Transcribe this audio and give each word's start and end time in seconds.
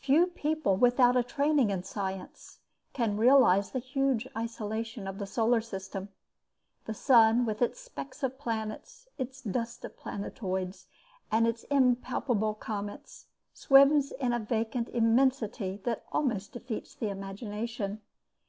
Few 0.00 0.28
people 0.28 0.76
without 0.76 1.16
a 1.16 1.24
training 1.24 1.70
in 1.70 1.82
science 1.82 2.60
can 2.92 3.16
realise 3.16 3.70
the 3.70 3.80
huge 3.80 4.28
isolation 4.36 5.08
of 5.08 5.18
the 5.18 5.26
solar 5.26 5.60
system. 5.60 6.10
The 6.84 6.94
sun 6.94 7.44
with 7.44 7.60
its 7.60 7.80
specks 7.80 8.22
of 8.22 8.38
planets, 8.38 9.08
its 9.18 9.42
dust 9.42 9.84
of 9.84 9.96
planetoids, 9.98 10.86
and 11.28 11.44
its 11.44 11.64
impalpable 11.72 12.54
comets, 12.54 13.26
swims 13.52 14.12
in 14.12 14.32
a 14.32 14.38
vacant 14.38 14.90
immensity 14.90 15.80
that 15.82 16.04
almost 16.12 16.52
defeats 16.52 16.94
the 16.94 17.08
imagination. 17.08 18.00